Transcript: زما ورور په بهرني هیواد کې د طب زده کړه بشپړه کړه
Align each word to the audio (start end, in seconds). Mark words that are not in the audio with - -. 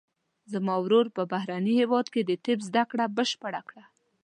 زما 0.53 0.75
ورور 0.83 1.05
په 1.15 1.21
بهرني 1.31 1.73
هیواد 1.81 2.05
کې 2.13 2.21
د 2.23 2.31
طب 2.45 2.59
زده 2.67 2.83
کړه 2.89 3.05
بشپړه 3.17 3.61
کړه 3.69 3.83